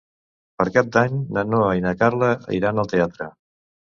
Per 0.59 0.65
Cap 0.77 0.87
d'Any 0.95 1.19
na 1.37 1.43
Noa 1.49 1.67
i 1.79 1.83
na 1.87 1.91
Carla 1.99 2.31
iran 2.61 2.85
al 2.85 2.91
teatre. 2.95 3.29